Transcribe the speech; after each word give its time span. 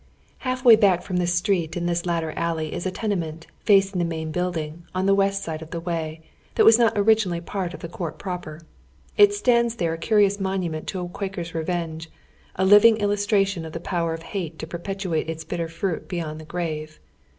Half 0.39 0.65
way 0.65 0.75
back 0.75 1.03
from 1.03 1.19
tlie 1.19 1.27
street 1.27 1.77
in 1.77 1.85
this 1.85 2.07
latter 2.07 2.31
alley 2.31 2.73
is 2.73 2.87
a 2.87 2.91
tenement, 2.91 3.45
facing 3.65 3.99
the 3.99 4.03
main 4.03 4.31
building, 4.31 4.81
on 4.95 5.05
the 5.05 5.13
west 5.13 5.43
side 5.43 5.61
of 5.61 5.69
the 5.69 5.79
way, 5.79 6.21
that 6.55 6.65
was 6.65 6.79
not 6.79 6.97
originally 6.97 7.39
pai 7.39 7.67
t 7.69 7.75
of 7.75 7.81
the 7.81 7.87
court 7.87 8.17
proper. 8.17 8.61
It 9.15 9.31
stands 9.35 9.75
there 9.75 9.93
a 9.93 9.99
curious 9.99 10.39
monument 10.39 10.87
to 10.87 11.01
a 11.01 11.07
Quaker's 11.07 11.53
revenge, 11.53 12.09
a 12.55 12.65
living 12.65 12.97
illustration 12.97 13.63
of 13.63 13.73
the 13.73 13.79
power 13.79 14.15
of 14.15 14.23
hate 14.23 14.57
to 14.57 14.65
perpetuate 14.65 15.29
its 15.29 15.43
bitter 15.43 15.67
fruit 15.67 16.07
beyond 16.07 16.41
the 16.41 16.45
grave. 16.45 16.99